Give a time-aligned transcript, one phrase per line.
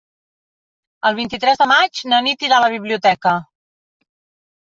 [1.09, 3.35] El vint-i-tres de maig na Nit irà a la biblioteca.